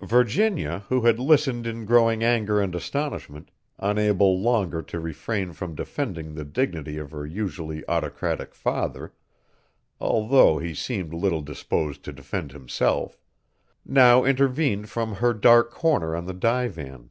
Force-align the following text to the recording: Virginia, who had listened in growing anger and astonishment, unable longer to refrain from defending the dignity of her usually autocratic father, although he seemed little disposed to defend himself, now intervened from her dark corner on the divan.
Virginia, 0.00 0.86
who 0.88 1.02
had 1.02 1.18
listened 1.18 1.66
in 1.66 1.84
growing 1.84 2.24
anger 2.24 2.62
and 2.62 2.74
astonishment, 2.74 3.50
unable 3.78 4.40
longer 4.40 4.80
to 4.80 4.98
refrain 4.98 5.52
from 5.52 5.74
defending 5.74 6.32
the 6.32 6.46
dignity 6.46 6.96
of 6.96 7.10
her 7.10 7.26
usually 7.26 7.86
autocratic 7.86 8.54
father, 8.54 9.12
although 10.00 10.56
he 10.58 10.72
seemed 10.74 11.12
little 11.12 11.42
disposed 11.42 12.02
to 12.02 12.10
defend 12.10 12.52
himself, 12.52 13.20
now 13.84 14.24
intervened 14.24 14.88
from 14.88 15.16
her 15.16 15.34
dark 15.34 15.70
corner 15.70 16.16
on 16.16 16.24
the 16.24 16.32
divan. 16.32 17.10